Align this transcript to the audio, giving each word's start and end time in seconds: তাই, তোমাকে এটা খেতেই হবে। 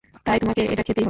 তাই, 0.25 0.37
তোমাকে 0.39 0.61
এটা 0.63 0.83
খেতেই 0.83 0.91
হবে। 0.91 0.99